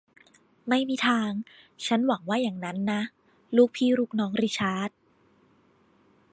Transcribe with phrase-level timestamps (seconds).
[0.67, 1.31] ไม่มีทาง
[1.85, 3.01] ฉันหวังว่าอย่างนั้นนะ
[3.55, 4.89] ลูกพี่ลูกน้องริชาร์ด